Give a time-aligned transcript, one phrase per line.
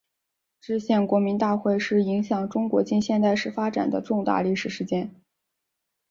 [0.61, 5.21] 制宪国民大会是影响中国近现代史发展的重大历史事件。